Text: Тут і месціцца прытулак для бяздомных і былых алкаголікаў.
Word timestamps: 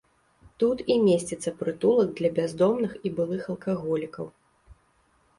Тут 0.61 0.79
і 0.93 0.93
месціцца 1.07 1.49
прытулак 1.59 2.09
для 2.19 2.31
бяздомных 2.39 2.95
і 3.09 3.11
былых 3.19 3.43
алкаголікаў. 3.55 4.25